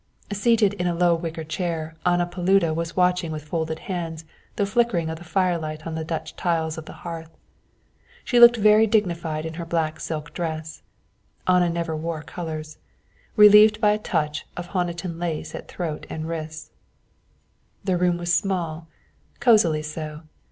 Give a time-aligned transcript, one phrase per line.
[0.33, 5.11] Seated in a low wicker chair Anna Paluda was watching with folded hands the flickering
[5.11, 7.29] of the firelight on the Dutch tiles of the hearth.
[8.23, 10.81] She looked very dignified in her black silk dress
[11.47, 12.79] Anna never wore colours
[13.35, 16.71] relieved by a touch of Honiton lace at throat and wrists.
[17.83, 18.87] The room was small,
[19.39, 20.21] cosily so.